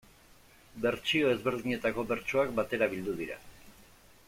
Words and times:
Bertsio 0.85 1.29
ezberdinetako 1.33 2.07
bertsoak 2.13 2.57
batera 2.61 2.89
bildu 2.95 3.15
dira. 3.23 3.39